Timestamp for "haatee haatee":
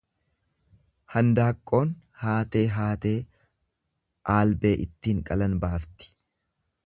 2.23-3.13